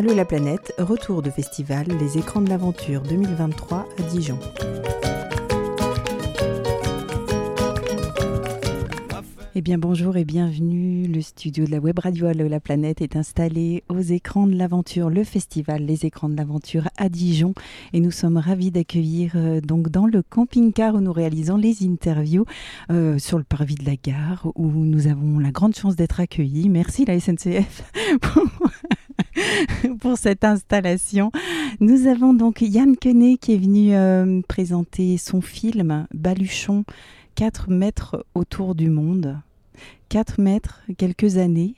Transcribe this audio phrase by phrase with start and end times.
[0.00, 4.38] Allô la planète, retour de festival Les écrans de l'aventure 2023 à Dijon.
[9.56, 11.08] Eh bien bonjour et bienvenue.
[11.08, 15.10] Le studio de la web radio Allo la planète est installé aux écrans de l'aventure,
[15.10, 17.52] le festival Les écrans de l'aventure à Dijon.
[17.92, 22.44] Et nous sommes ravis d'accueillir euh, donc dans le camping-car où nous réalisons les interviews
[22.92, 26.68] euh, sur le parvis de la gare où nous avons la grande chance d'être accueillis.
[26.68, 27.82] Merci la SNCF
[30.00, 31.32] pour, cette installation.
[31.80, 36.84] Nous avons donc Yann Quenet qui est venu euh, présenter son film Baluchon
[37.40, 39.40] 4 mètres autour du monde.
[40.10, 41.74] 4 mètres, quelques années.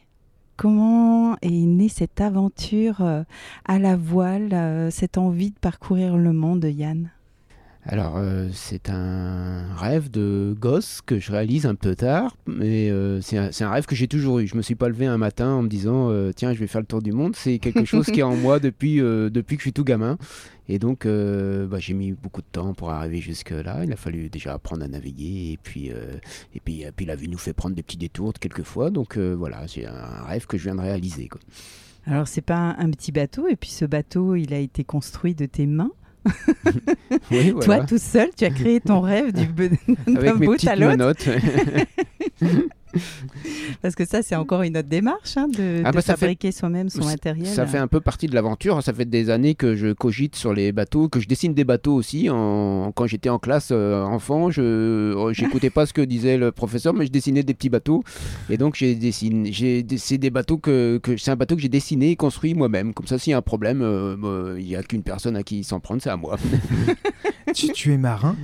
[0.56, 3.22] Comment est née cette aventure euh,
[3.64, 7.12] à la voile, euh, cette envie de parcourir le monde, Yann?
[7.84, 13.20] Alors, euh, c'est un rêve de gosse que je réalise un peu tard, mais euh,
[13.20, 14.46] c'est un, rêve que j'ai toujours eu.
[14.46, 16.80] Je me suis pas levé un matin en me disant euh, tiens, je vais faire
[16.80, 17.34] le tour du monde.
[17.34, 20.16] C'est quelque chose qui est en moi depuis, depuis que je suis tout gamin.
[20.68, 23.84] Et donc, bah, j'ai mis beaucoup de temps pour arriver jusque-là.
[23.84, 27.28] Il a fallu déjà apprendre à naviguer, et puis, et puis, et puis la vie
[27.28, 28.90] nous fait prendre des petits détours quelquefois.
[28.90, 31.26] Donc voilà, c'est un rêve que je viens de réaliser.
[31.26, 31.40] Quoi.
[32.06, 35.46] Alors, c'est pas un petit bateau, et puis ce bateau, il a été construit de
[35.46, 35.90] tes mains
[37.30, 37.64] oui, voilà.
[37.64, 39.46] Toi, tout seul, tu as créé ton rêve du
[40.06, 41.28] d'un bout à l'autre.
[43.82, 47.04] Parce que ça, c'est encore une autre démarche hein, de, ah bah fabriquer soi-même son
[47.04, 47.46] matériel.
[47.46, 48.82] Ça fait un peu partie de l'aventure.
[48.82, 51.94] Ça fait des années que je cogite sur les bateaux, que je dessine des bateaux
[51.94, 52.28] aussi.
[52.30, 52.92] En...
[52.94, 57.06] Quand j'étais en classe euh, enfant, je n'écoutais pas ce que disait le professeur, mais
[57.06, 58.04] je dessinais des petits bateaux.
[58.50, 59.52] Et donc, j'ai dessiné.
[59.96, 61.16] C'est des bateaux que, que...
[61.16, 62.94] c'est un bateau que j'ai dessiné et construit moi-même.
[62.94, 65.42] Comme ça, s'il y a un problème, euh, bah, il n'y a qu'une personne à
[65.42, 66.36] qui s'en prendre, c'est à moi.
[67.54, 68.36] tu, tu es marin?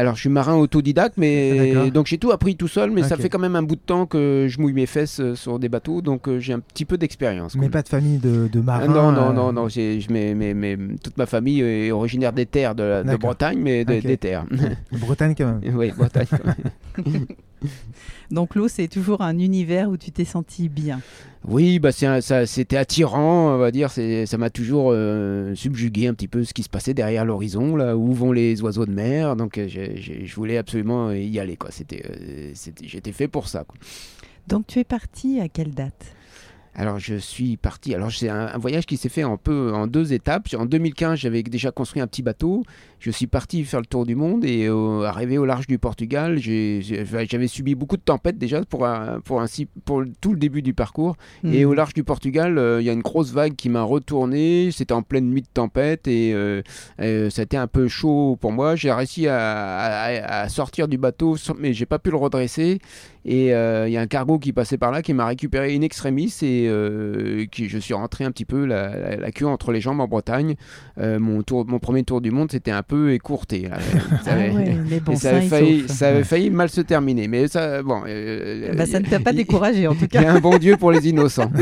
[0.00, 3.28] Alors, je suis marin autodidacte, mais donc j'ai tout appris tout seul, mais ça fait
[3.28, 6.00] quand même un bout de temps que je mouille mes fesses euh, sur des bateaux,
[6.00, 7.54] donc euh, j'ai un petit peu d'expérience.
[7.54, 9.68] Mais pas de famille de, de marins Non, non, non, euh, non.
[9.68, 14.46] Je toute ma famille est originaire des terres de, Bretagne, mais des terres.
[14.92, 15.76] Bretagne quand même.
[15.76, 17.26] Oui, Bretagne quand même.
[18.30, 21.00] Donc l'eau, c'est toujours un univers où tu t'es senti bien.
[21.48, 23.90] Oui, bah c'était attirant, on va dire.
[23.90, 27.96] Ça m'a toujours euh, subjugué un petit peu ce qui se passait derrière l'horizon, là
[27.96, 29.36] où vont les oiseaux de mer.
[29.36, 31.56] Donc euh, je voulais absolument y aller.
[31.56, 31.70] Quoi.
[31.70, 32.52] C'était, euh,
[32.82, 33.64] j'étais fait pour ça.
[34.48, 36.14] Donc tu es parti à quelle date?
[36.74, 37.94] Alors je suis parti.
[37.94, 40.48] Alors c'est un, voyage qui s'est fait un peu en deux étapes.
[40.56, 42.62] En 2015, j'avais déjà construit un petit bateau.
[43.00, 46.38] Je suis parti faire le tour du monde et euh, arrivé au large du Portugal,
[46.38, 48.86] j'avais subi beaucoup de tempêtes déjà pour,
[49.24, 51.16] pour, ainsi, pour tout le début du parcours.
[51.44, 54.70] Et au large du Portugal, euh, il y a une grosse vague qui m'a retourné.
[54.70, 56.62] C'était en pleine nuit de tempête et euh,
[56.98, 58.76] ça a été un peu chaud pour moi.
[58.76, 62.80] J'ai réussi à, à, sortir du bateau, mais j'ai pas pu le redresser.
[63.24, 66.34] Et il y a un cargo qui passait par là qui m'a récupéré in extremis
[66.42, 66.59] et
[67.50, 70.56] qui, je suis rentré un petit peu la, la, queue entre les jambes en Bretagne.
[70.98, 73.68] mon, tour, mon premier tour du monde, c'était un peu écourté.
[74.24, 77.28] ça, avait, failli, ça avait failli mal se terminer.
[77.28, 80.20] Mais ça, bon, euh, bah, ça ne t'a pas découragé en tout cas.
[80.20, 81.50] Il y a un bon Dieu pour les innocents.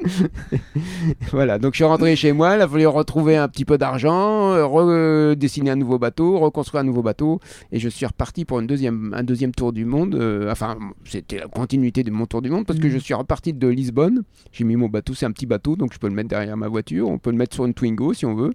[1.30, 4.68] voilà, donc je suis rentré chez moi, il a fallu retrouver un petit peu d'argent,
[4.68, 7.40] redessiner un nouveau bateau, reconstruire un nouveau bateau,
[7.72, 10.14] et je suis reparti pour une deuxième, un deuxième tour du monde.
[10.14, 13.52] Euh, enfin, c'était la continuité de mon tour du monde parce que je suis reparti
[13.52, 14.22] de Lisbonne.
[14.52, 16.68] J'ai mis mon bateau, c'est un petit bateau, donc je peux le mettre derrière ma
[16.68, 18.52] voiture, on peut le mettre sur une Twingo si on veut.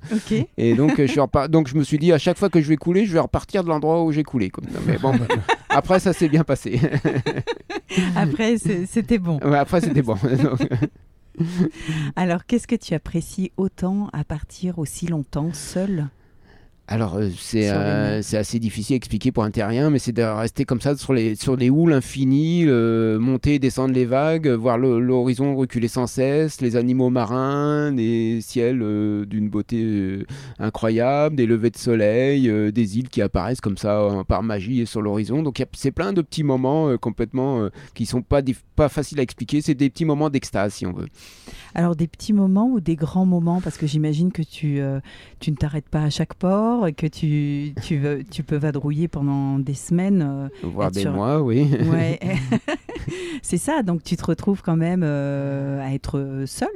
[0.57, 1.19] Et donc je suis
[1.49, 3.63] donc je me suis dit à chaque fois que je vais couler, je vais repartir
[3.63, 4.49] de l'endroit où j'ai coulé.
[4.49, 4.65] Comme...
[4.85, 5.13] Mais bon,
[5.69, 6.79] après ça s'est bien passé.
[8.15, 9.37] après c'était bon.
[9.39, 10.17] après c'était bon.
[12.15, 16.07] Alors, qu'est-ce que tu apprécies autant à partir aussi longtemps seul
[16.87, 20.65] alors, euh, euh, c'est assez difficile à expliquer pour un terrien, mais c'est de rester
[20.65, 25.55] comme ça sur les, sur les houles infinies, monter et descendre les vagues, voir l'horizon
[25.55, 30.23] reculer sans cesse, les animaux marins, des ciels euh, d'une beauté
[30.59, 35.01] incroyable, des levées de soleil, des îles qui apparaissent comme ça par magie et sur
[35.01, 35.41] l'horizon.
[35.41, 38.41] Donc, c'est plein de petits moments complètement qui sont pas,
[38.75, 39.61] pas faciles à expliquer.
[39.61, 41.07] C'est des petits moments d'extase, si on veut.
[41.73, 43.59] Alors, des petits moments ou des grands moments?
[43.59, 44.81] Parce que j'imagine que tu,
[45.39, 49.59] tu ne t'arrêtes pas à chaque port que tu, tu, veux, tu peux vadrouiller pendant
[49.59, 50.21] des semaines.
[50.21, 51.67] Euh, Voire des mois, oui.
[51.91, 52.19] Ouais.
[53.41, 56.69] c'est ça, donc tu te retrouves quand même euh, à être seul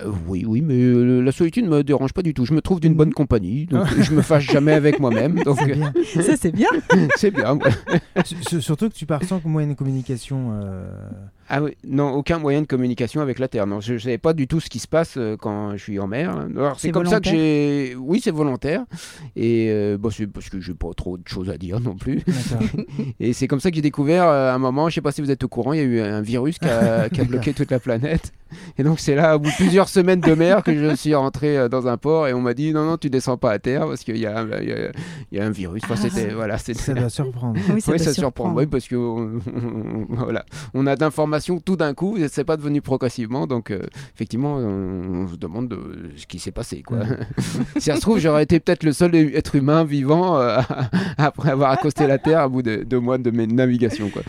[0.00, 2.44] euh, oui, oui, mais la solitude ne me dérange pas du tout.
[2.44, 5.40] Je me trouve d'une bonne compagnie, donc je me fâche jamais avec moi-même.
[5.44, 5.60] Donc...
[6.20, 6.66] Ça, c'est bien.
[7.14, 7.56] c'est bien.
[8.58, 10.50] Surtout que tu pars sans moyen de communication
[11.48, 13.66] Ah oui, non, aucun moyen de communication avec la Terre.
[13.66, 15.98] Non, je ne savais pas du tout ce qui se passe euh, quand je suis
[15.98, 16.30] en mer.
[16.56, 17.94] Alors c'est C'est comme ça que j'ai.
[17.98, 18.84] Oui, c'est volontaire.
[19.36, 22.22] Et euh, bon, c'est parce que j'ai pas trop de choses à dire non plus.
[23.20, 25.20] Et c'est comme ça que j'ai découvert euh, à un moment, je sais pas si
[25.20, 27.52] vous êtes au courant, il y a eu un virus qui a, qui a bloqué
[27.52, 28.32] toute la planète.
[28.78, 31.58] Et donc c'est là, au bout de plusieurs semaines de mer, que je suis rentré
[31.58, 33.86] euh, dans un port et on m'a dit non, non, tu descends pas à terre
[33.88, 34.92] parce qu'il y, a- il y a-
[35.32, 35.82] il y a un virus.
[35.84, 37.58] Enfin, c'était, voilà, c'était- Ça doit surprendre.
[37.74, 38.52] Oui, ça oui, doit ça surprend.
[38.54, 41.33] Oui, parce que on, on- voilà, on a d'informations
[41.64, 43.80] tout d'un coup, c'est pas devenu progressivement, donc euh,
[44.14, 46.82] effectivement, on, on se demande de ce qui s'est passé.
[46.82, 47.00] Quoi.
[47.76, 50.60] si ça se trouve, j'aurais été peut-être le seul être humain vivant euh,
[51.18, 54.10] après avoir accosté la Terre à bout de deux mois de mes navigations.
[54.10, 54.22] Quoi.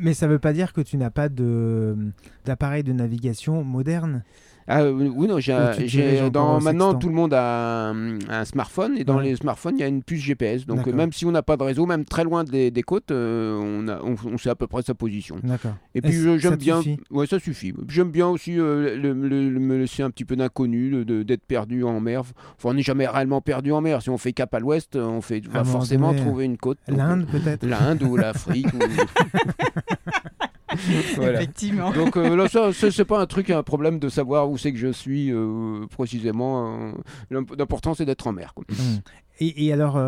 [0.00, 1.96] Mais- ça veut pas dire que tu n'as pas de
[2.44, 4.22] d'appareil de navigation moderne.
[4.68, 9.04] Ah euh, oui, non, j'ai, dans, maintenant tout le monde a un, un smartphone et
[9.04, 9.24] dans Ouais.
[9.24, 10.66] les smartphones il y a une puce GPS.
[10.66, 10.94] Donc euh, D'accord.
[10.94, 13.88] même si on n'a pas de réseau, même très loin des, des côtes, euh, on,
[13.88, 15.36] a- on, on sait à peu près sa position.
[15.42, 15.74] D'accord.
[15.94, 16.78] Et puis je- ça j'aime bien.
[16.82, 16.98] suffit?
[17.10, 17.74] Ouais, ça suffit.
[17.88, 21.44] J'aime bien aussi euh, le- le- le- me laisser un petit peu d'inconnu, de- d'être
[21.44, 22.20] perdu en mer.
[22.20, 24.00] Enfin, on n'est jamais réellement perdu en mer.
[24.02, 26.78] Si on fait cap à l'ouest, on fait va forcément trouver une côte.
[26.88, 27.64] Donc, L'Inde peut-être?
[27.64, 28.66] euh, L'Inde ou l'Afrique.
[28.72, 28.78] ou-
[31.16, 31.40] voilà.
[31.42, 31.90] Effectivement.
[31.92, 34.78] Donc euh, là, ça, c'est pas un truc, un problème de savoir où c'est que
[34.78, 36.88] je suis euh, précisément.
[36.88, 36.92] euh,
[37.30, 38.54] l'imp- L'important, c'est d'être en mer.
[38.54, 38.64] quoi.
[38.70, 39.00] Hmm.
[39.40, 40.00] Et, et alors,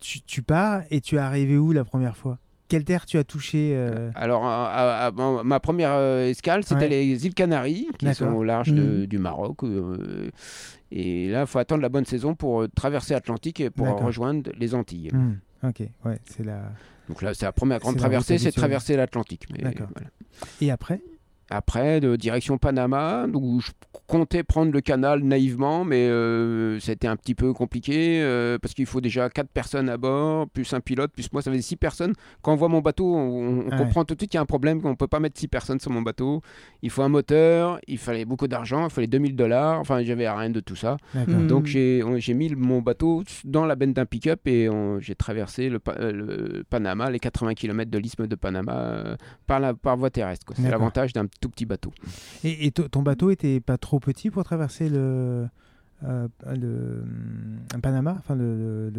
[0.00, 2.38] tu, tu pars et tu es arrivé où la première fois?
[2.68, 6.82] Quelle terre tu as touché euh, Alors, à- à- à- ma- première euh, escale, c'était
[6.82, 6.88] Ouais.
[6.88, 9.06] les îles Canaries, qui sont au large de- Mhm.
[9.06, 9.62] du Maroc.
[9.64, 10.30] euh,
[10.90, 14.74] et là, il faut attendre la bonne saison pour traverser l'Atlantique et pour rejoindre les
[14.74, 15.10] Antilles.
[15.12, 16.72] hmm, Ok, ouais, c'est la.
[17.08, 19.46] Donc là, c'est la première grande traversée, c'est traverser l'Atlantique.
[19.50, 19.70] Voilà.
[20.60, 21.00] Et après?
[21.54, 23.70] Après, de direction Panama, où je
[24.06, 28.86] comptais prendre le canal naïvement, mais euh, c'était un petit peu compliqué euh, parce qu'il
[28.86, 32.12] faut déjà 4 personnes à bord, plus un pilote, plus moi, ça fait 6 personnes.
[32.42, 33.76] Quand on voit mon bateau, on, on Ouais.
[33.78, 35.48] comprend tout de suite qu'il y a un problème, qu'on ne peut pas mettre 6
[35.48, 36.42] personnes sur mon bateau.
[36.82, 40.50] Il faut un moteur, il fallait beaucoup d'argent, il fallait 2000 dollars, enfin, j'avais rien
[40.50, 40.96] de tout ça.
[41.14, 41.34] D'accord.
[41.34, 41.46] Hmm.
[41.46, 42.02] Donc j'ai
[42.34, 44.68] mis mon bateau dans la benne d'un pick-up et
[45.00, 49.16] j'ai traversé le, euh, le Panama, les 80 km de l'isthme de Panama euh,
[49.46, 50.44] par, la, par voie terrestre.
[50.46, 50.56] quoi.
[50.58, 51.92] C'est l'avantage d'un petit bateau.
[52.44, 55.46] Et, et to- ton bateau était pas trop petit pour traverser le,
[56.04, 58.90] euh, hum, Panama, le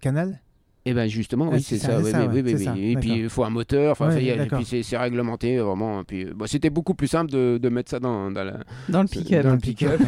[0.00, 0.40] canal?
[0.84, 2.00] Et ben justement, oui, c'est ça,
[2.76, 6.02] Et puis il faut un moteur, enfin, Ouais, et puis c'est réglementé vraiment.
[6.02, 8.58] Puis, bon, c'était beaucoup plus simple de, de mettre ça dans, dans la,
[8.88, 9.44] Dans le pick-up.
[9.44, 10.00] dans le pick-up,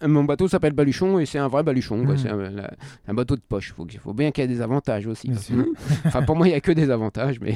[0.02, 1.98] mon bateau s'appelle Baluchon et c'est un vrai Baluchon.
[1.98, 2.16] Mhm.
[2.16, 3.74] C'est un, bateau de poche.
[3.76, 5.28] Faut, que- faut bien qu'il y ait des avantages aussi.
[5.28, 5.66] Bien
[6.06, 7.54] enfin, pour moi, il n'y a que des avantages, mais.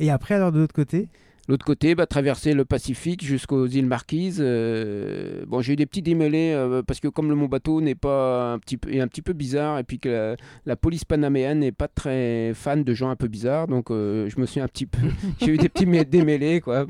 [0.00, 1.08] Et après, alors de l'autre côté?
[1.48, 4.38] L'autre côté, bah, traverser le Pacifique jusqu'aux îles Marquises.
[4.40, 7.94] euh, bon, j'ai eu des petits démêlés euh, parce que comme le, mon bateau n'est
[7.94, 11.04] pas un petit peu, est un petit peu bizarre et puis que la, la police
[11.04, 14.60] panaméenne n'est pas très fan de gens un peu bizarres, donc euh, je me suis
[14.60, 14.98] un petit peu,
[15.40, 16.86] j'ai eu des petits démêlés quoi.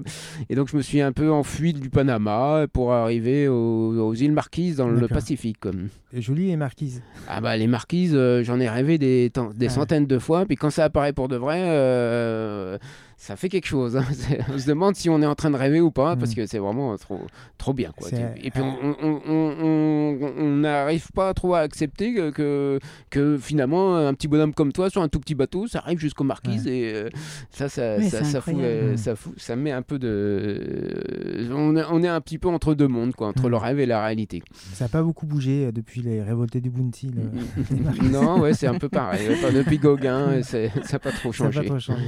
[0.48, 3.54] Et donc je me suis un peu enfui du Panama pour arriver aux,
[3.98, 5.06] aux îles Marquises dans le.
[5.06, 5.60] Pacifique.
[5.60, 5.70] quoi.
[6.12, 7.02] Jolie et marquise.
[7.28, 9.68] Ah bah les marquises, j'en ai rêvé des, Ouais.
[9.68, 12.78] centaines de fois, puis quand ça apparaît pour de vrai,
[13.18, 13.96] ça fait quelque chose.
[13.96, 14.04] hein.
[14.54, 16.34] On se demande si on est en train de rêver ou pas, parce Mm.
[16.34, 17.20] que c'est vraiment trop,
[17.58, 17.92] trop bien.
[17.96, 18.08] Quoi.
[18.42, 22.78] Et puis on- n'arrive pas trop à accepter que,
[23.10, 26.24] que, finalement un petit bonhomme comme toi sur un tout petit bateau, ça arrive jusqu'aux
[26.24, 27.08] marquises et euh,
[27.50, 28.96] ça, ça, ça, fout, euh, Mm.
[28.96, 31.48] ça, fout- ça met un peu de...
[31.52, 33.50] On est, on est un petit peu entre deux mondes, quoi, entre Mm.
[33.50, 34.42] le rêve et la réalité.
[34.74, 37.10] Ça n'a pas beaucoup bougé euh, depuis les révoltés du Bounty.
[37.14, 39.26] le- non, ouais, c'est un peu pareil.
[39.32, 41.60] Enfin, depuis Gauguin, ça n'a pas trop Ça n'a changé.
[41.62, 42.04] pas trop changé.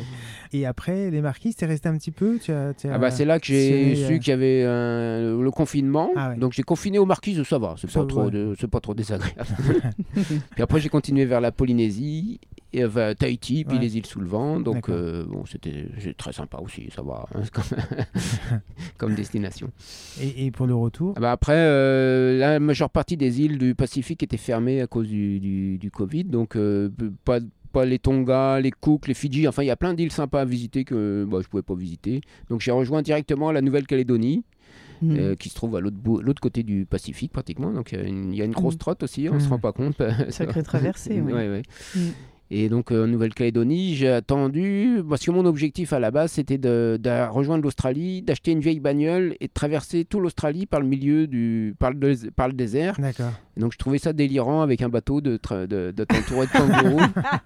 [0.53, 3.25] Et après, les marquises, t'es resté un petit peu tu as, tu Ah bah c'est
[3.25, 6.11] là que j'ai su euh, qu'il y avait euh, le confinement.
[6.17, 6.37] Ah ouais.
[6.37, 9.49] Donc j'ai confiné aux marquises, ça va, c'est pas, trop de- pas trop désagréable.
[10.53, 12.41] puis après j'ai continué vers la Polynésie,
[12.73, 12.85] et,
[13.19, 13.83] Tahiti, puis Ouais.
[13.83, 14.61] les îles sous le vent.
[14.61, 15.87] Donc euh, bon, c'était
[16.19, 17.65] très sympa aussi, ça va, hein, comme,
[18.99, 19.71] comme destination.
[20.21, 23.75] Et, et pour le retour Ah bah après, euh, la majeure partie des îles du
[23.75, 26.91] Pacifique étaient fermées à cause du, du, du Covid, donc euh,
[27.25, 27.39] pas,
[27.69, 30.45] pas les Tonga, les Cook, les Fidji, enfin il y a plein d'îles sympas à
[30.45, 32.21] visiter que bah, je ne pouvais pas visiter.
[32.51, 34.45] Donc j'ai rejoint directement la Nouvelle-Calédonie,
[35.01, 35.17] Mm.
[35.17, 38.33] euh, qui se trouve à l'autre côté du Pacifique pratiquement, donc il y a une-
[38.33, 38.79] il y a une grosse Mm.
[38.79, 40.03] trotte aussi, on ne se rend pas compte.
[40.31, 41.33] Sacrée traversée, oui.
[41.33, 41.63] Ouais, ouais.
[42.51, 46.57] Et donc euh, en Nouvelle-Calédonie, j'ai attendu, parce que mon objectif à la base c'était
[46.57, 50.87] de, de rejoindre l'Australie, d'acheter une vieille bagnole et de traverser tout l'Australie par le
[50.87, 52.99] milieu du par le, par le désert.
[52.99, 53.33] D'accord.
[53.59, 57.03] Donc je trouvais ça délirant avec un bateau de, tra- de, de t'entourer de kangourous.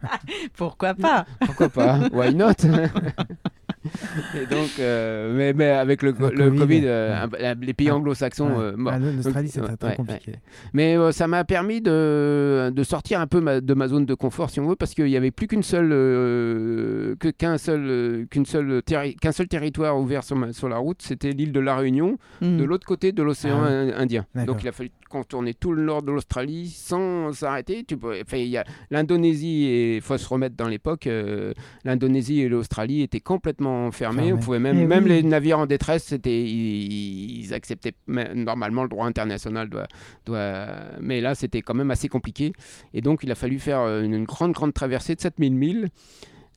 [0.56, 1.26] Pourquoi pas?
[1.46, 2.08] Pourquoi pas?
[2.12, 2.52] Why not?
[4.34, 7.26] et donc, euh, mais, mais, avec le, le, Covid, euh,
[7.60, 8.60] les pays anglo-saxons.
[8.60, 10.34] Euh, ah, L'Australie, c'est très, très compliqué.
[10.72, 14.60] Mais ça m'a permis de, de, sortir un peu de ma zone de confort, si
[14.60, 19.48] on veut, parce qu'il n'y avait plus qu'une seule, qu'un seul, qu'une seule qu'un seul
[19.48, 22.58] territoire ouvert sur, sur la route, c'était l'île de la Réunion, hmm.
[22.58, 24.26] de l'autre côté de l'océan ah Indien.
[24.46, 27.84] Donc il a fallu contourner tout le nord de l'Australie sans s'arrêter.
[27.84, 31.08] Tu peux, il y a l'Indonésie et il faut se remettre dans l'époque.
[31.84, 34.32] L'Indonésie et l'Australie étaient complètement fermés.
[34.32, 39.06] On pouvait même, eh même les navires en détresse, c'était, ils, acceptaient normalement le droit
[39.06, 39.68] international.
[39.68, 39.86] Doit,
[40.24, 40.66] doit,
[41.00, 42.52] mais là, c'était quand même assez compliqué.
[42.94, 45.88] Et donc, il a fallu faire une, une grande, grande traversée de 7000 milles.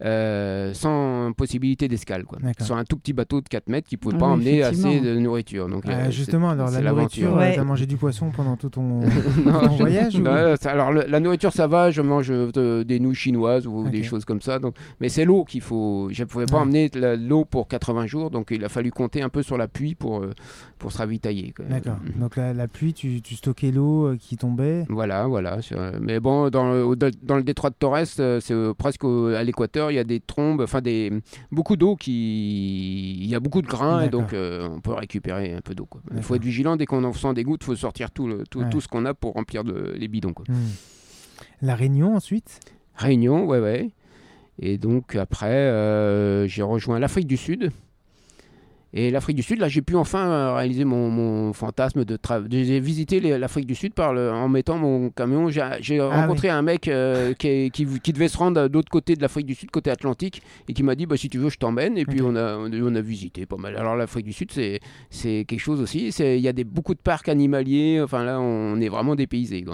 [0.03, 2.25] Euh, sans possibilité d'escale.
[2.25, 2.39] Quoi.
[2.59, 5.17] Sur un tout petit bateau de 4 mètres qui ne pouvait pas emmener assez de
[5.17, 5.69] nourriture.
[5.69, 8.99] Donc, ah, euh, justement, alors la nourriture, tu as mangé du poisson pendant tout ton,
[9.79, 10.15] voyage
[10.65, 14.41] Alors la nourriture, ça va, je mange euh, des nouilles chinoises ou des choses comme
[14.41, 14.59] ça.
[14.59, 14.75] Donc...
[14.99, 16.09] Mais c'est l'eau qu'il faut.
[16.11, 19.29] Je ne pouvais pas emmener l'eau pour 80 jours, donc il a fallu compter un
[19.29, 20.25] peu sur la pluie pour,
[20.77, 21.53] pour se ravitailler.
[21.69, 21.97] D'accord.
[22.15, 22.19] Mm.
[22.19, 24.83] Donc la, pluie, tu, tu stockais l'eau qui tombait?
[24.89, 25.59] Voilà, voilà.
[26.01, 29.99] Mais bon, dans le, dans le détroit de Torres, c'est presque à l'équateur il y
[29.99, 31.11] a des trombes, enfin des
[31.51, 35.53] beaucoup d'eau qui, il y a beaucoup de grains et donc euh, on peut récupérer
[35.53, 35.87] un peu d'eau.
[36.15, 38.43] Il faut être vigilant dès qu'on en sent des gouttes, il faut sortir tout, le,
[38.49, 40.33] tout, tout ce qu'on a pour remplir de, les bidons.
[40.33, 40.45] Quoi.
[40.47, 40.71] Hmm.
[41.61, 42.59] La Réunion ensuite?
[42.95, 43.91] Réunion, ouais ouais.
[44.59, 47.71] Et donc après, euh, j'ai rejoint l'Afrique du Sud.
[48.97, 52.63] Et l'Afrique du Sud, là, j'ai pu enfin euh, réaliser mon, fantasme de travailler.
[52.63, 55.49] J'ai visité l'Afrique du Sud par en mettant mon camion.
[55.49, 59.21] J'ai ah rencontré un mec euh, qui, qui, devait se rendre de l'autre côté de
[59.21, 61.97] l'Afrique du Sud, côté Atlantique, et qui m'a dit bah, si tu veux, je t'emmène.
[61.97, 63.75] Et puis on, a, on a visité pas mal.
[63.75, 64.79] Alors l'Afrique du Sud, c'est
[65.45, 66.07] quelque chose aussi.
[66.17, 67.99] Il y a des, beaucoup de parcs animaliers.
[68.01, 69.65] Enfin là, on est vraiment dépaysé.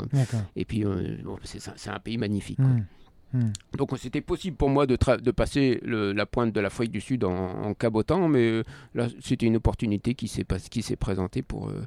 [0.56, 2.58] Et puis, euh, c'est un pays magnifique.
[2.58, 2.86] Hmm.
[3.34, 3.52] Hmm.
[3.78, 7.74] Donc c'était possible pour moi de, de passer la pointe de l'Afrique du Sud en,
[7.74, 11.86] cabotant, mais euh, là c'était une opportunité qui s'est présentée pour, euh,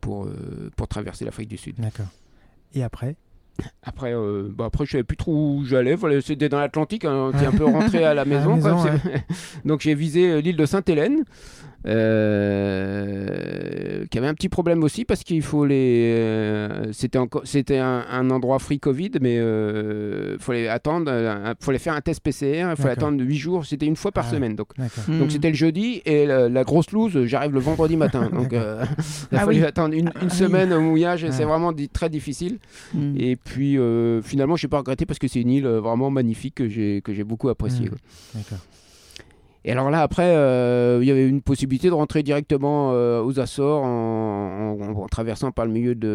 [0.00, 1.76] pour, euh, pour traverser l'Afrique du Sud.
[1.78, 2.06] D'accord.
[2.74, 3.16] Et après?
[3.84, 4.12] Après,
[4.50, 5.96] bah après, je savais plus trop où j'allais.
[6.22, 8.58] C'était dans l'Atlantique, hein, un peu rentré à la maison.
[9.64, 11.22] Donc j'ai visé l'île de Sainte-Hélène.
[11.86, 13.26] Euh,
[14.10, 16.14] qui avait un petit problème aussi parce qu'il faut les.
[16.16, 21.12] Euh, c'était c'était un, endroit free Covid, mais il euh, fallait attendre,
[21.60, 24.30] fallait faire un test PCR, il fallait attendre 8 jours, c'était une fois par ah
[24.30, 24.56] semaine.
[24.56, 24.68] Donc,
[25.08, 28.30] donc c'était le jeudi et la, grosse loose, j'arrive le vendredi matin.
[28.32, 28.86] donc il a
[29.32, 32.58] ah fallu attendre une, une ah semaine au mouillage, c'est vraiment très difficile.
[32.94, 33.14] Hmm.
[33.18, 33.78] Et puis
[34.22, 37.50] finalement, je n'ai pas regretté parce que c'est une île vraiment magnifique que j'ai beaucoup
[37.50, 37.88] appréciée.
[37.88, 38.38] Hmm.
[38.38, 38.58] D'accord.
[39.64, 43.40] Et alors là, après, euh, il y avait une possibilité de rentrer directement euh, aux
[43.40, 46.10] Açores en, traversant par le milieu de,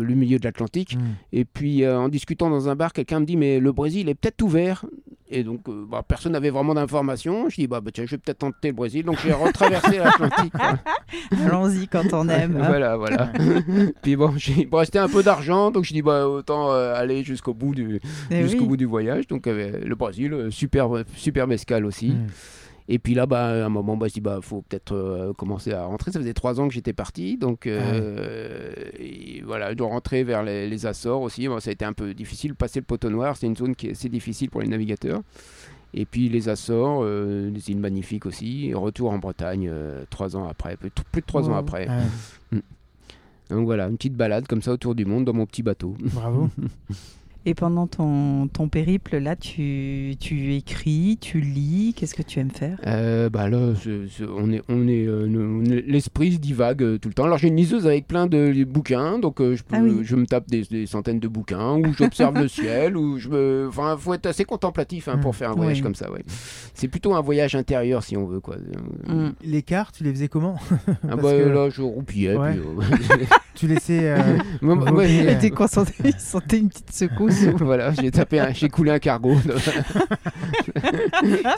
[0.00, 0.96] le milieu de l'Atlantique.
[0.96, 1.16] Hmm.
[1.32, 4.14] Et puis, euh, en discutant dans un bar, quelqu'un me dit Mais le Brésil est
[4.14, 4.86] peut-être ouvert.
[5.30, 7.48] Et donc, euh, bah, personne n'avait vraiment d'informations.
[7.48, 9.04] Je dis, bah, bah, tiens, je vais peut-être tenter le Brésil.
[9.04, 10.52] Donc, j'ai retraversé l'Atlantique.
[11.46, 12.56] Allons-y quand on aime.
[12.56, 12.66] Hein.
[12.66, 13.32] voilà, voilà.
[14.02, 15.70] Puis bon, il me restait un peu d'argent.
[15.70, 18.00] Donc, je dis, bah, autant euh, aller jusqu'au bout, du,
[18.30, 19.26] eh jusqu'au bout du voyage.
[19.26, 22.10] Donc, euh, le Brésil, super, super mescal aussi.
[22.10, 22.26] Hmm.
[22.88, 25.72] Et puis là, bah, à un moment, bah, je dis, bah, faut peut-être euh, commencer
[25.72, 26.12] à rentrer.
[26.12, 28.72] Ça faisait trois ans que j'étais parti, donc euh,
[29.44, 31.48] voilà, je dois rentrer vers les, Açores aussi.
[31.60, 32.54] ça a été un peu difficile.
[32.54, 35.22] Passer le poteau noir, c'est une zone qui est assez difficile pour les navigateurs.
[35.94, 38.74] Et puis les Açores, euh, des îles magnifiques aussi.
[38.74, 39.70] retour en Bretagne
[40.10, 41.88] trois ans après, plus, de trois ans après.
[42.50, 42.58] Mm.
[43.50, 45.96] Donc voilà, une petite balade comme ça autour du monde dans mon petit bateau.
[46.00, 46.50] Bravo.
[47.46, 52.50] Et pendant ton, ton périple, là, tu, tu, écris, tu lis, qu'est-ce que tu aimes
[52.50, 52.78] faire?
[52.86, 53.74] Euh, bah là,
[54.34, 57.24] on est, on est, euh, l'esprit se divague euh, tout le temps.
[57.24, 60.48] Alors j'ai une liseuse avec plein de bouquins, donc je, peux, ah je me tape
[60.48, 64.44] des, centaines de bouquins, ou j'observe le ciel, ou je me, enfin, faut être assez
[64.46, 65.34] contemplatif hein, pour mmh.
[65.34, 66.10] faire un voyage comme ça.
[66.10, 66.24] Ouais.
[66.72, 68.56] C'est plutôt un voyage intérieur si on veut quoi.
[69.06, 69.30] Mmh.
[69.44, 70.56] Les cartes, tu les faisais comment?
[71.06, 72.36] Ah bah, Là, je roupillais.
[73.54, 74.14] tu laissais.
[74.62, 77.33] ouais, T'es concentré, il sentait une petite secousse.
[77.58, 79.36] voilà, j'ai tapé, j'ai coulé un cargo.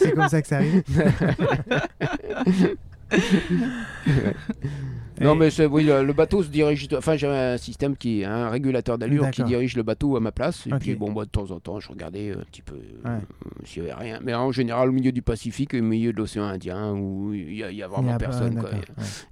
[0.01, 0.83] C'est comme ça que ça arrive.
[5.21, 6.89] Non, mais oui, le, bateau se dirige.
[6.97, 10.67] Enfin, j'avais un système qui, un régulateur d'allure qui dirige le bateau à ma place.
[10.67, 13.19] Et puis, bon, moi, de temps en temps, je regardais un petit peu euh,
[13.65, 14.21] s'il n'y avait rien.
[14.23, 17.83] Mais en général, au milieu du Pacifique, au milieu de l'océan Indien, où il n'y
[17.83, 18.63] a, vraiment personne.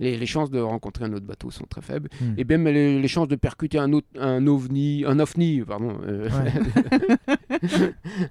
[0.01, 2.09] Les, chances de rencontrer un autre bateau sont très faibles.
[2.21, 2.35] Hmm.
[2.39, 5.99] Et même les, chances de percuter un, autre, un ovni, un ovni, pardon.
[6.07, 6.29] Euh,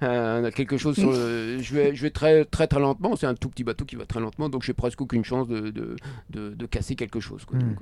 [0.52, 3.16] quelque chose sur je vais, je vais très, très, très lentement.
[3.16, 5.70] C'est un tout petit bateau qui va très lentement, donc j'ai presque aucune chance de,
[5.70, 5.96] de,
[6.30, 7.43] de casser quelque chose.
[7.52, 7.76] Hmm.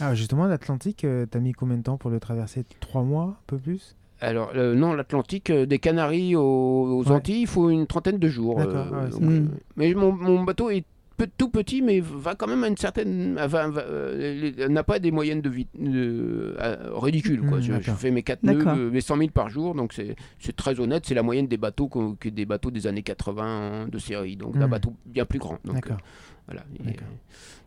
[0.00, 2.64] Alors justement, l'Atlantique, euh, t'as mis combien de temps pour le traverser?
[2.80, 3.94] Trois mois, un peu plus?
[4.20, 7.10] Alors, euh, non, l'Atlantique, euh, des Canaries aux, aux Ouais.
[7.16, 8.56] Antilles, il faut une trentaine de jours.
[8.56, 9.44] D'accord, ah ouais, donc, euh,
[9.76, 10.84] mais mon, mon bateau est
[11.24, 13.38] tout petit, mais va quand même à une certaine.
[13.38, 17.40] euh, n'a pas des moyennes de vie de- euh, ridicules.
[17.46, 17.58] Quoi.
[17.58, 20.16] Mm, je, fais mes 4 nœuds, euh, mes 100 000 par jour, donc c'est
[20.56, 21.04] très honnête.
[21.06, 24.66] C'est la moyenne des bateaux que, des bateaux des années 80 de série, donc d'un
[24.66, 24.70] Mm.
[24.70, 25.58] bateau bien plus grand.
[25.64, 25.96] D'accord.
[25.96, 27.08] euh, voilà, il est, D'accord.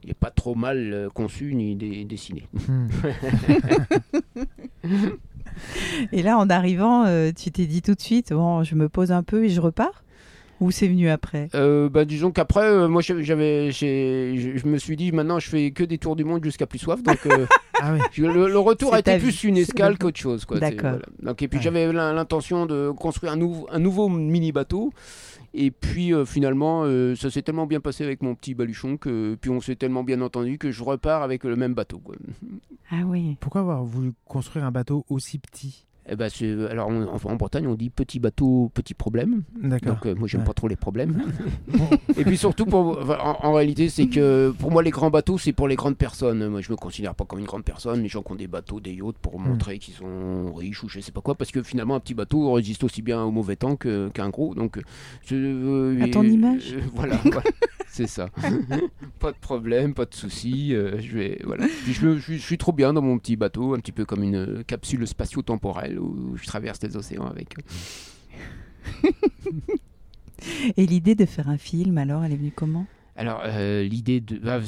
[0.04, 2.48] il est pas trop mal conçu ni dé- dessiné.
[2.68, 2.88] Hmm.
[6.12, 9.12] Et là, en arrivant, euh, tu t'es dit tout de suite, bon, je me pose
[9.12, 10.04] un peu et je repars?
[10.60, 11.48] Ou c'est venu après?
[11.56, 15.72] Euh, bah, disons qu'après, euh, moi j'avais, j'ai- je me suis dit maintenant je fais
[15.72, 17.46] que des tours du monde jusqu'à plus soif, donc euh,
[17.82, 19.48] Ah le, le retour C'est a été plus vie.
[19.48, 20.44] une escale C'est- qu'autre chose.
[20.44, 20.60] Quoi.
[20.60, 20.90] D'accord.
[20.92, 21.06] voilà.
[21.24, 21.64] Donc, et puis Ouais.
[21.64, 24.92] j'avais l'in- l'intention de construire un, nouveau un nouveau mini bateau.
[25.54, 29.36] Et puis euh, finalement, euh, ça s'est tellement bien passé avec mon petit baluchon que
[29.40, 32.00] puis on s'est tellement bien entendu que je repars avec le même bateau.
[32.00, 32.16] Quoi.
[32.92, 33.38] Ah oui.
[33.40, 35.86] Pourquoi avoir voulu construire un bateau aussi petit?
[36.12, 39.44] Eh ben, c'est- alors on- en, en Bretagne on dit petit bateau, petit problème.
[39.62, 40.48] Donc euh, moi j'aime Ouais.
[40.48, 41.22] pas trop les problèmes.
[42.18, 45.54] Et puis surtout, pour, en, en réalité, c'est que pour moi, les grands bateaux, c'est
[45.54, 46.48] pour les grandes personnes.
[46.50, 48.02] Moi, je me considère pas comme une grande personne.
[48.02, 51.00] Les gens qui ont des bateaux, des yachts, pour montrer qu'ils sont riches ou je
[51.00, 51.36] sais pas quoi.
[51.36, 54.56] Parce que finalement, un petit bateau résiste aussi bien au mauvais temps qu'un gros.
[54.56, 54.80] Donc,
[55.26, 57.44] je- euh, À ton et- image euh, Voilà, voilà.
[57.88, 58.30] c'est ça.
[59.20, 60.74] pas de problème, pas de soucis.
[60.74, 61.66] euh, je vais, voilà.
[61.84, 63.92] Puis je, me- je suis- je suis trop bien dans mon petit bateau, un petit
[63.92, 67.56] peu comme une capsule spatio-temporelle où je traverse les océans avec.
[70.78, 72.88] Et l'idée de faire un film, alors, elle est venue comment?
[73.20, 74.38] Alors, euh, l'idée de.
[74.38, 74.60] bah,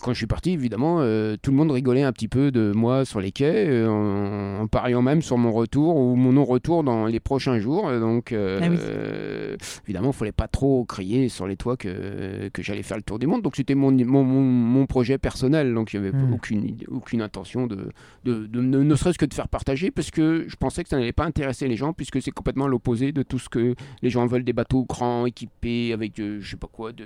[0.00, 3.04] quand, je suis parti, évidemment, euh, tout le monde rigolait un petit peu de moi
[3.04, 7.06] sur les quais, euh, en, en pariant même sur mon retour ou mon non-retour dans
[7.06, 7.90] les prochains jours.
[7.98, 8.78] Donc, Ah oui.
[9.84, 13.02] évidemment, il ne fallait pas trop crier sur les toits que, que j'allais faire le
[13.02, 13.42] tour du monde.
[13.42, 15.74] Donc, c'était mon, mon, mon, mon projet personnel.
[15.74, 16.32] Donc, il n'y avait Hmm.
[16.34, 17.88] aucune, aucune intention de,
[18.24, 20.96] de, de ne, ne serait-ce que de faire partager, parce que je pensais que ça
[20.98, 24.24] n'allait pas intéresser les gens, puisque c'est complètement l'opposé de tout ce que les gens
[24.26, 27.04] veulent des bateaux grands, équipés, avec je sais pas quoi, de-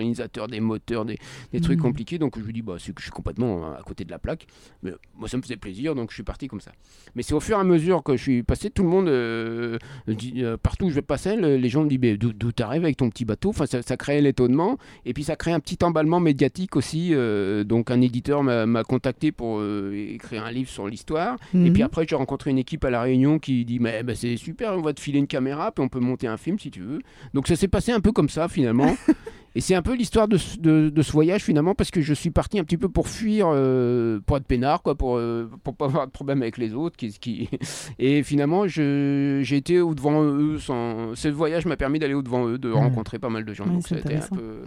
[0.00, 1.18] des moteurs, des,
[1.52, 1.82] des trucs Mhm.
[1.82, 2.18] compliqués.
[2.18, 4.46] Donc je lui dis, bah, c'est que je suis complètement à côté de la plaque.
[4.82, 6.72] Mais moi, ça me faisait plaisir, donc je suis parti comme ça.
[7.14, 9.78] Mais c'est au fur et à mesure que je suis passé, tout le monde, euh,
[10.08, 13.10] dit, euh, partout où je passais, le- les gens me disaient, d'où t'arrives avec ton
[13.10, 13.50] petit bateau?
[13.50, 14.78] Enfin, ça, ça créait l'étonnement.
[15.04, 17.10] Et puis ça crée un petit emballement médiatique aussi.
[17.14, 21.36] euh, donc un éditeur m'a contacté pour écrire un livre sur l'histoire.
[21.54, 24.36] Et puis après, j'ai rencontré une équipe à La Réunion qui dit Mais bah, c'est
[24.36, 26.80] super, on va te filer une caméra, puis on peut monter un film si tu
[26.80, 27.00] veux.
[27.34, 28.94] Donc ça s'est passé un peu comme ça finalement.
[29.56, 32.14] Et c'est un peu l'histoire de, ce- de, de ce voyage finalement, parce que je
[32.14, 35.74] suis parti un petit peu pour fuir, euh, pour être peinard, quoi, pour, euh, pour
[35.76, 36.96] pas avoir de problème avec les autres.
[36.96, 37.48] Qui, qui...
[37.98, 40.58] Et finalement, j'ai été au devant eux.
[40.58, 41.14] Sans...
[41.14, 43.64] Ce voyage m'a permis d'aller au devant eux, de rencontrer pas mal de gens.
[43.64, 44.62] Ouais, Donc c'était un peu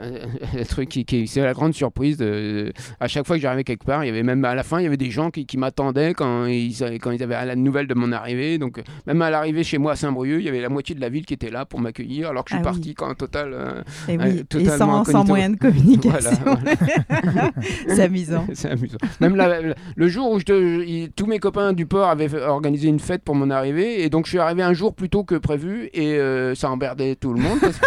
[0.00, 2.16] un, un truc qui, qui- c'est la grande surprise.
[2.16, 2.72] De...
[3.00, 4.84] À chaque fois que j'arrivais quelque part, il y avait même à la fin, il
[4.84, 7.94] y avait des gens qui, qui m'attendaient quand ils, quand ils avaient la nouvelle de
[7.94, 8.58] mon arrivée.
[8.58, 11.00] Donc euh, même à l'arrivée chez moi à Saint-Brieuc, il y avait la moitié de
[11.00, 12.74] la ville qui était là pour m'accueillir, alors que je suis Ah oui.
[12.76, 13.50] parti quand en total.
[13.54, 13.82] euh,
[14.18, 16.30] Oui, et sans, moyen de communication.
[16.44, 17.50] Voilà,
[17.88, 18.46] c'est amusant.
[18.54, 18.98] c'est amusant.
[19.20, 22.88] Même la- la- le jour où je te- tous mes copains du port avaient organisé
[22.88, 25.34] une fête pour mon arrivée, et donc je suis arrivé un jour plus tôt que
[25.36, 27.58] prévu, et euh, ça emmerdait tout le monde.
[27.60, 27.78] parce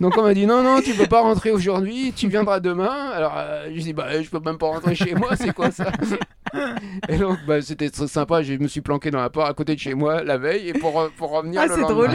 [0.00, 3.10] donc on m'a dit non, non, tu peux pas rentrer aujourd'hui, tu viendras demain.
[3.14, 5.90] Alors euh, je dis bah je peux même pas rentrer chez moi, c'est quoi ça?
[7.08, 9.74] Et donc bah, c'était très sympa, je me suis planqué dans la porte à côté
[9.74, 12.14] de chez moi la veille, et pour, pour revenir Ah, le c'est lendemain.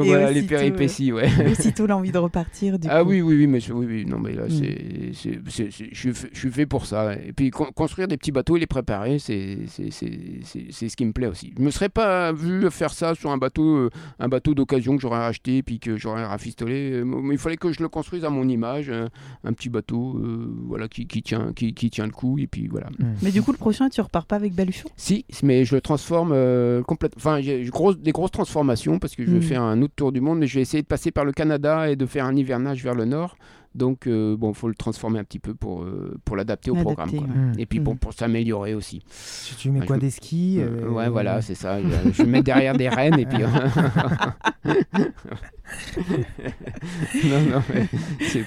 [0.00, 1.28] Voilà les péripéties, ouais.
[1.52, 3.10] Aussitôt l'envie de repartir, du Ah coup.
[3.10, 4.50] oui, oui, oui, mais oui, oui, non, mais là, Mm.
[4.50, 4.78] c'est,
[5.14, 7.14] c'est, c'est- c'est- je, suis fait- je suis fait pour ça.
[7.14, 10.88] Et puis con- construire des petits bateaux et les préparer, c'est, c'est, c'est, c'est- c'est
[10.88, 11.52] ce qui me plaît aussi.
[11.58, 15.02] Je me serais pas vu faire ça sur un bateau, euh, un bateau d'occasion que
[15.02, 16.92] j'aurais acheté puis que j'aurais rafistolé.
[16.92, 19.08] Euh, Mais il fallait que je le construise à mon image, euh,
[19.44, 22.66] un petit bateau, euh, voilà, qui, qui tient, qui, qui tient le coup et puis
[22.68, 22.88] voilà.
[23.22, 24.88] Mais du coup, le prochain, tu repars pas avec Baluchon?
[24.96, 27.18] Si, mais je le transforme euh, complètement.
[27.18, 29.42] Enfin, j'ai grosse- des grosses transformations parce que je vais Mm.
[29.42, 31.90] faire un autre tour du monde, mais je vais essayer de passer par le Canada
[31.90, 33.36] et de faire un hivernage vers le nord.
[33.74, 37.10] Donc, euh, bon, faut le transformer un petit peu pour, euh, pour l'adapter au programme.
[37.10, 37.20] quoi.
[37.20, 37.26] ouais.
[37.56, 37.98] Et puis, bon, Mm.
[37.98, 39.02] pour s'améliorer aussi.
[39.48, 41.78] Tu, tu mets Ouais, quoi je- des skis Euh, euh, ouais, voilà, c'est ça.
[41.80, 43.38] Je, vais mettre derrière des rennes et puis.
[47.24, 47.62] non, non,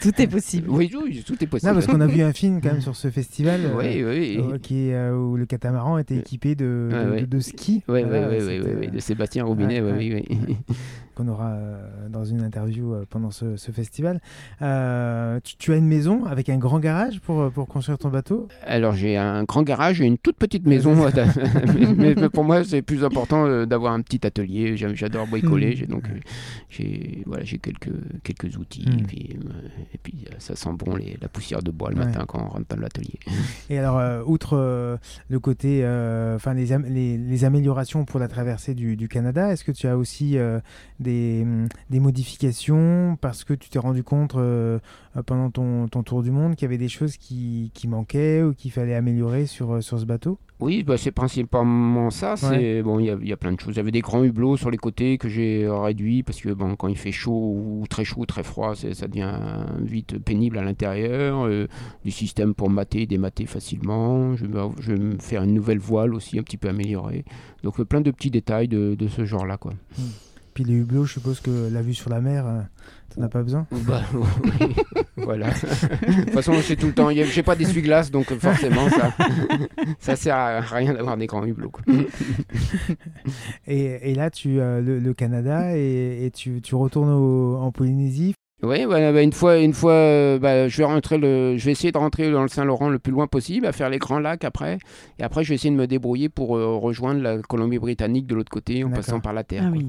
[0.01, 0.69] Tout est possible.
[0.69, 1.69] Oui, oui, tout est possible.
[1.71, 4.39] Non, parce qu'on a vu un film quand même sur ce festival Oui, oui.
[4.61, 7.21] qui, est, où le catamaran était équipé de, Ouais, de, ouais.
[7.21, 7.81] de- de ski.
[7.87, 10.57] Oui, oui, oui, c'était, oui, oui, de Sébastien Robinet, ouais, oui, oui, oui.
[11.15, 14.19] qu'on aura euh, dans une interview euh, pendant ce, ce festival.
[14.61, 18.47] Euh, tu, tu as une maison avec un grand garage pour, pour construire ton bateau?
[18.65, 20.93] Alors j'ai un grand garage et une toute petite maison.
[21.97, 24.75] mais, mais pour moi, c'est plus important d'avoir un petit atelier.
[24.77, 25.71] J'adore bricoler.
[25.71, 25.75] Mm.
[25.77, 26.03] J'ai donc
[26.69, 27.91] j'ai voilà, j'ai quelques
[28.23, 28.85] quelques outils.
[28.87, 28.99] Mm.
[28.99, 29.39] Et puis,
[29.93, 32.05] et puis, ça sent bon les, la poussière de bois le Ouais.
[32.05, 33.19] matin quand on rentre dans l'atelier.
[33.69, 34.97] Et alors, euh, outre euh,
[35.29, 39.51] le côté, euh, enfin les, am- les, les améliorations pour la traversée du, du Canada,
[39.53, 40.37] est-ce que tu as aussi
[41.05, 41.45] des,
[41.89, 44.79] des modifications parce que tu t'es rendu compte euh,
[45.25, 48.53] pendant ton, ton tour du monde qu'il y avait des choses qui, qui manquaient ou
[48.53, 50.37] qu'il fallait améliorer sur, euh, sur ce bateau?
[50.61, 52.37] Oui, bah, c'est principalement ça.
[52.37, 53.73] C'est bon, il y, a- il y a plein de choses.
[53.75, 56.75] Il y avait des grands hublots sur les côtés que j'ai réduits parce que bon,
[56.77, 59.37] quand il fait chaud ou très chaud, très froid, ça devient
[59.81, 61.45] vite pénible à l'intérieur.
[61.45, 61.67] Euh,
[62.05, 64.35] du système pour mater, démater facilement.
[64.37, 67.25] Je vais, je vais me faire une nouvelle voile aussi, un petit peu améliorée.
[67.63, 69.73] Donc euh, plein de petits détails de, de ce genre-là, quoi.
[70.55, 72.61] Puis les hublots, je suppose que la vue sur la mer, euh,
[73.13, 74.73] t'en as pas besoin Bah, oui,
[75.17, 75.49] voilà.
[75.49, 77.09] de toute façon, c'est tout le temps.
[77.11, 79.13] J'ai pas d'essuie-glace, donc euh, forcément, ça,
[79.99, 81.69] ça sert à rien d'avoir des grands hublots.
[81.71, 81.83] quoi.
[83.67, 87.71] et, et là, tu euh, le, le Canada et, et tu, tu retournes au- en
[87.71, 88.33] Polynésie.
[88.65, 91.71] Oui, voilà, bah, une fois, une fois euh, bah, je, vais rentrer le, je vais
[91.71, 94.43] essayer de rentrer dans le Saint-Laurent le plus loin possible, à faire les grands lacs
[94.43, 94.79] après.
[95.19, 98.51] Et après, je vais essayer de me débrouiller pour euh, rejoindre la Colombie-Britannique de l'autre
[98.51, 99.63] côté en passant par la Terre.
[99.67, 99.87] Ah oui.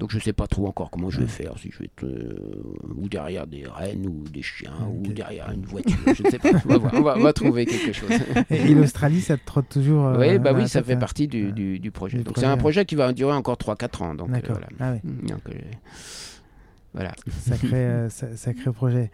[0.00, 1.28] Donc je sais pas trop encore comment je vais Ouais.
[1.30, 2.34] faire, si je vais être euh,
[2.96, 5.06] ou derrière des rennes ou des chiens Ok.
[5.08, 6.48] ou derrière une voiture, je ne sais pas.
[6.64, 8.10] On va, voir, on va- on va trouver quelque chose.
[8.50, 11.52] Et, et l'Australie, ça te trotte toujours euh, oui, bah oui, ça fait partie du,
[11.52, 12.18] du, du projet.
[12.18, 12.84] Du Donc c'est un projet.
[12.84, 14.14] qui va durer encore 3-4 ans.
[14.16, 14.66] Donc euh, voilà.
[14.80, 15.42] Ah oui, Donc,
[16.94, 17.12] voilà.
[17.40, 19.10] sacré, euh, sa- sacré projet.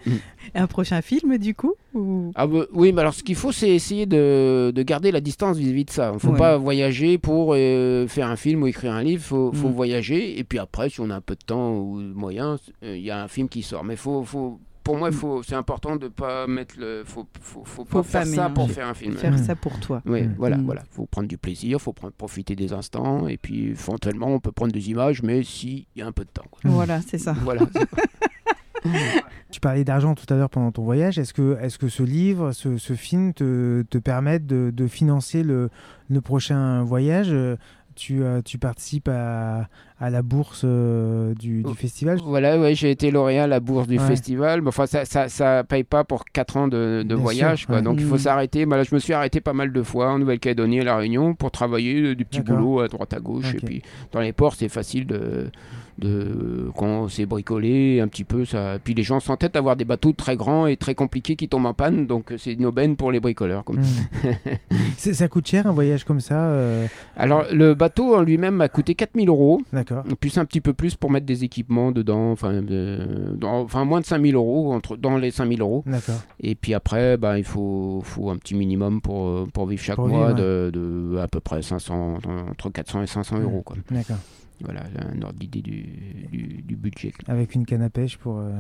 [0.55, 2.31] Un prochain film, du coup ou...
[2.37, 5.57] Ah bah, oui, mais alors ce qu'il faut, c'est essayer de, de garder la distance
[5.57, 6.11] vis-à-vis de ça.
[6.11, 6.39] Il ne faut Ouais.
[6.39, 9.23] pas voyager pour euh, faire un film ou écrire un livre.
[9.25, 9.73] Il faut, faut Mm.
[9.73, 10.39] voyager.
[10.39, 13.03] Et puis après, si on a un peu de temps ou de moyens, euh, il
[13.03, 13.83] y a un film qui sort.
[13.83, 14.61] Mais faut, faut,
[14.91, 17.03] pour moi, faut, c'est important de ne pas mettre le.
[17.07, 19.15] faut, faut, faut pas Faut faire pas ça pour faire un film.
[19.15, 19.39] Faire Mm.
[19.39, 20.03] ça pour toi.
[20.05, 20.35] Oui, Mm.
[20.37, 20.65] voilà, Mm.
[20.65, 20.83] voilà.
[20.91, 23.29] Faut prendre du plaisir, faut prendre- profiter des instants.
[23.29, 26.31] Et puis, éventuellement, on peut prendre des images, mais s'il y a un peu de
[26.31, 26.45] temps.
[26.51, 26.61] quoi.
[26.65, 27.33] Voilà, c'est ça.
[27.45, 27.63] Voilà.
[29.51, 31.19] Tu parlais d'argent tout à l'heure pendant ton voyage.
[31.19, 35.43] Est-ce que, est que ce livre, ce, ce film te, te permettent de, de financer
[35.43, 35.71] le,
[36.09, 37.29] le prochain voyage?
[37.33, 37.57] Euh,
[38.01, 39.69] tu, euh, tu participes à,
[40.01, 41.75] à la bourse euh, du, du Oh.
[41.75, 44.07] festival Voilà, ouais, j'ai été lauréat à la bourse du Ouais.
[44.07, 44.63] festival.
[44.63, 47.59] Mais enfin, ça, ça, ça paye pas pour 4 ans de, voyage.
[47.61, 47.77] sûr, quoi.
[47.77, 47.83] ouais.
[47.83, 48.19] Donc, il faut Mm.
[48.19, 48.65] s'arrêter.
[48.67, 51.35] Bah, là, je me suis arrêté pas mal de fois en Nouvelle-Calédonie, à La Réunion,
[51.35, 53.55] pour travailler euh, du petit boulot à droite à gauche.
[53.55, 53.83] Et puis,
[54.13, 55.51] dans les ports, c'est facile de.
[56.01, 59.85] De quand c'est bricolé un petit peu ça puis les gens s'entêtent à avoir des
[59.85, 62.97] bateaux très grands et très compliqués qui tombent en panne donc euh, c'est une aubaine
[62.97, 63.85] pour les bricoleurs comme Mm.
[64.97, 66.87] C'est- Ça coûte cher un voyage comme ça euh,
[67.17, 70.05] alors le bateau en lui-même m'a coûté 4000 euros D'accord.
[70.21, 72.61] plus un petit peu plus pour mettre des équipements dedans, enfin,
[73.43, 75.83] enfin moins de 5000 euros, entre, dans les 5000 euros.
[75.87, 76.21] D'accord.
[76.41, 79.97] Et puis après, bah, il faut, faut un petit minimum pour, euh, pour vivre chaque
[79.97, 82.19] Pour mois vivre, de, de à peu près 500,
[82.51, 83.43] entre 400 et 500 Ouais.
[83.43, 83.63] euros.
[83.65, 83.77] Quoi.
[83.91, 84.17] D'accord.
[84.65, 85.83] Voilà, un ordre d'idée du,
[86.31, 87.13] du, du budget.
[87.29, 88.39] Avec une canne à pêche pour.
[88.39, 88.51] euh,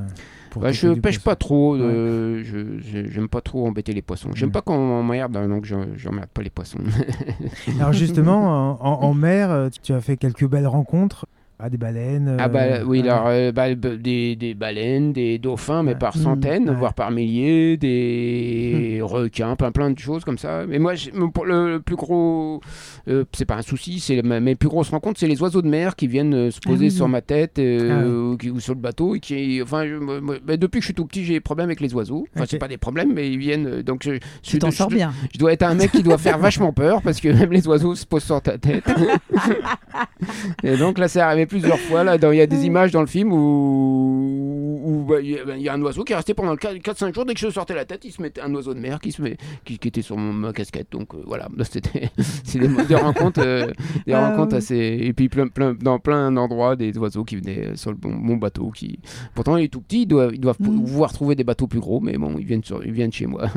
[0.50, 1.20] pour Bah, je pêche poisson.
[1.24, 4.30] pas trop, euh, je je- j'aime pas trop embêter les poissons.
[4.34, 4.52] J'aime Ouais.
[4.52, 6.78] pas quand on m'emmerde, hein, donc je j'emmerde pas les poissons.
[7.78, 11.26] Alors justement, en, en- en mer, euh, tu as fait quelques belles rencontres.
[11.62, 12.36] Ah, des baleines.
[12.38, 16.20] Ah bah euh, oui, alors, euh, bah, des, des baleines, des dauphins, mais par Mmh,
[16.22, 20.64] centaines, voire par milliers, des requins, plein plein de choses comme ça.
[20.66, 20.94] Mais moi,
[21.34, 22.60] pour le, le plus gros,
[23.08, 25.96] euh, c'est pas un souci, c'est mes plus grosses rencontres, c'est les oiseaux de mer
[25.96, 26.90] qui viennent se Ah poser oui.
[26.90, 30.56] sur ma tête Ah ou, qui- ou sur le bateau et qui, enfin, je- bah,
[30.56, 32.26] depuis que je suis tout petit, j'ai des problèmes avec les oiseaux.
[32.34, 32.48] Enfin, Ok.
[32.52, 33.82] c'est pas des problèmes, mais ils viennent.
[33.82, 35.12] donc, je, je sors bien.
[35.32, 37.94] je dois être un mec qui doit faire vachement peur parce que même les oiseaux
[37.94, 38.84] se posent sur ta tête.
[40.62, 42.02] et donc là, c'est arrivé plusieurs fois.
[42.04, 45.56] Là, dans- il y a des images dans le film où bah, il y, a-
[45.56, 47.24] il y a un oiseau qui est resté pendant 4-5 jours.
[47.26, 49.20] Dès que je sortais la tête, il se mettait un oiseau de mer qui, se
[49.20, 50.88] met, qui, qui était sur mon- ma casquette.
[50.92, 52.10] Donc euh, voilà, Là, c'était
[52.54, 53.66] des, des rencontres, euh,
[54.06, 54.98] des Ah, rencontres assez.
[55.02, 58.10] Et puis plein, plein, dans plein d'endroits, des oiseaux qui venaient euh, sur le, bon,
[58.10, 58.70] mon bateau.
[58.70, 58.98] Qui...
[59.34, 60.64] Pourtant, il est tout petit, ils doivent, ils doivent Mm.
[60.84, 63.48] pouvoir trouver des bateaux plus gros, mais bon, ils viennent, sur, ils viennent chez moi.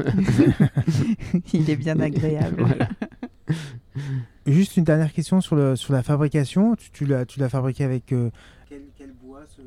[1.53, 2.55] Il est bien agréable.
[2.65, 2.87] Voilà.
[4.45, 6.75] Juste une dernière question sur, le, sur la fabrication.
[6.75, 8.11] Tu, tu l'as tu l'as fabriqué avec.
[8.11, 8.29] euh,
[8.67, 9.61] Quel, quel bois ce-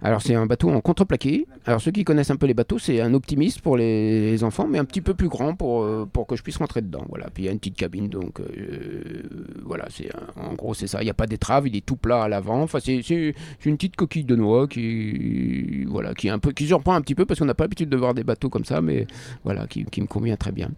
[0.00, 1.46] Alors c'est un bateau en contreplaqué.
[1.66, 4.66] Alors ceux qui connaissent un peu les bateaux, c'est un optimiste pour les, les enfants,
[4.66, 7.04] mais un petit peu plus grand pour, euh, pour que je puisse rentrer dedans.
[7.10, 7.28] Voilà.
[7.28, 9.22] Puis il y a une petite cabine, donc euh,
[9.64, 11.02] voilà, c'est un- en gros c'est ça.
[11.02, 12.62] Il n'y a pas d'étrave, il est tout plat à l'avant.
[12.62, 16.52] Enfin c'est c'est- c'est une petite coquille de noix qui voilà qui est un peu
[16.52, 18.64] qui surprend un petit peu parce qu'on n'a pas l'habitude de voir des bateaux comme
[18.64, 19.06] ça, mais
[19.44, 20.70] voilà qui, qui me convient très bien.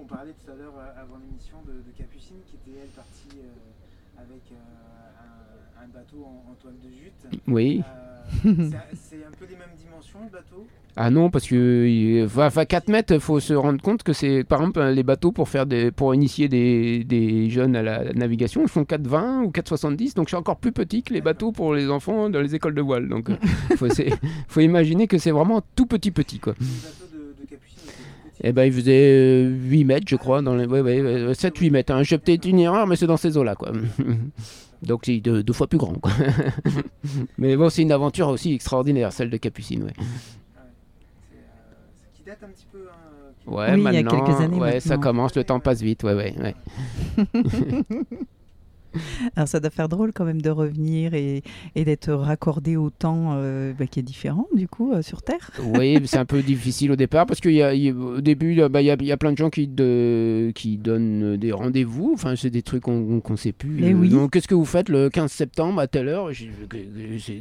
[0.00, 3.38] On parlait tout à l'heure euh, avant l'émission de, de Capucine qui était elle partie
[3.38, 5.88] euh, avec un, un,
[6.64, 7.40] de jute.
[7.46, 7.82] Oui.
[8.42, 10.66] c'est un peu les mêmes dimensions le bateau?
[11.00, 14.60] Ah non, parce que enfin, 4 mètres, il faut se rendre compte que c'est, par
[14.60, 18.68] exemple, les bateaux pour, faire des, pour initier des, des jeunes à la navigation, ils
[18.68, 22.28] font 4,20 ou 4,70, donc c'est encore plus petit que les bateaux pour les enfants
[22.30, 23.08] dans les écoles de voile.
[23.08, 23.30] Donc
[23.70, 23.86] il faut,
[24.48, 26.40] faut, imaginer que c'est vraiment tout petit petit.
[26.40, 26.54] Quoi.
[28.42, 30.66] Eh ben, il faisait 8 mètres, je crois, dans les...
[30.66, 31.92] ouais, ouais, 7-8 mètres.
[31.92, 32.02] Hein.
[32.02, 33.56] J'ai peut-être une erreur, mais c'est dans ces eaux-là.
[33.56, 33.72] Quoi.
[34.82, 35.94] Donc c'est deux, deux, fois plus grand.
[35.94, 36.12] Quoi.
[37.38, 39.84] mais bon, c'est une aventure aussi extraordinaire, celle de Capucine.
[39.84, 39.92] Ouais.
[42.14, 42.78] Qui date un petit peu.
[42.88, 44.56] Hein, ouais, oui, maintenant, il y a quelques années.
[44.56, 44.80] Ouais, maintenant.
[44.80, 46.04] ça commence, le temps passe vite.
[46.04, 46.54] Ouais, ouais, ouais.
[49.36, 51.42] Alors ça doit faire drôle quand même de revenir et,
[51.74, 55.50] et d'être raccordé au temps euh, bah, qui est différent du coup euh, sur Terre.
[55.78, 57.50] Oui, c'est un peu difficile au départ parce qu'au
[58.20, 61.52] début, il bah, y, a, y, a plein de gens qui, de, qui donnent des
[61.52, 62.12] rendez-vous.
[62.14, 63.84] Enfin, c'est des trucs qu'on ne sait plus.
[63.84, 64.08] Et oui.
[64.08, 66.30] Donc, qu'est-ce que vous faites le 15 septembre à telle heure?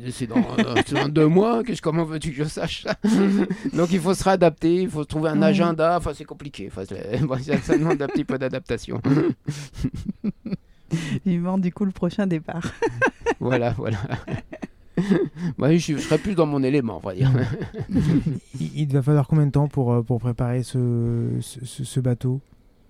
[0.09, 1.63] C'est dans, dans, deux mois.
[1.81, 2.85] Comment veux-tu que je sache?
[3.73, 5.97] Donc, il faut se réadapter, il faut trouver un agenda.
[5.97, 6.69] Enfin, c'est compliqué.
[6.71, 9.01] Enfin, ça demande un petit peu d'adaptation.
[11.25, 12.73] Vivement du coup le prochain départ.
[13.39, 13.99] voilà, voilà.
[15.57, 17.31] ouais, je, je, serais plus dans mon élément, on va dire.
[18.59, 22.41] il, il, va falloir combien de temps pour, pour préparer ce, ce, ce bateau?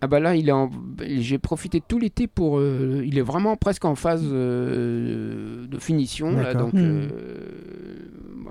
[0.01, 0.69] Ah bah là, il est en...
[0.99, 2.59] j'ai profité tout l'été pour.
[2.59, 6.73] Euh, il est vraiment presque en phase euh, de finition là, donc.
[6.73, 6.79] Mmh.
[6.79, 7.07] Euh,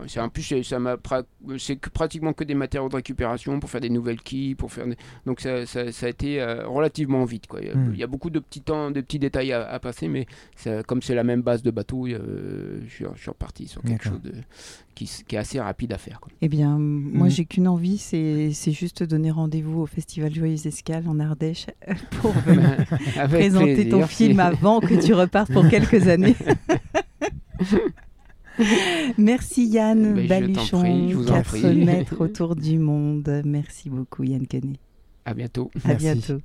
[0.09, 1.23] c'est en plus ça m'a pra...
[1.59, 4.87] c'est que pratiquement que des matériaux de récupération pour faire des nouvelles quilles, pour faire
[4.87, 4.97] des...
[5.25, 7.61] donc ça, ça, ça, a été euh, relativement vite quoi.
[7.61, 7.91] Il y, a, Mmh.
[7.93, 10.83] il y a beaucoup de petits temps, de petits détails à, à passer, mais ça,
[10.83, 14.05] comme c'est la même base de bateau, euh, je, suis, je suis reparti sur quelque
[14.05, 14.33] chose de...
[14.97, 16.19] qui, qui, est assez rapide à faire.
[16.19, 16.33] Quoi.
[16.43, 17.31] Eh bien, moi Mmh.
[17.31, 21.67] j'ai qu'une envie, c'est c'est juste donner rendez-vous au Festival Joyeuse Escale en Ardèche
[22.21, 22.33] pour
[23.29, 26.35] présenter plaisir, ton film avant que tu repartes pour quelques années.
[29.19, 31.85] Merci Yann Ben, je Baluchon, prie, je vous en 4 prie.
[31.85, 33.43] mètres autour du monde.
[33.45, 34.81] Merci beaucoup Yann Canet.
[35.25, 35.71] À bientôt.
[35.85, 36.05] À Merci.
[36.05, 36.41] bientôt.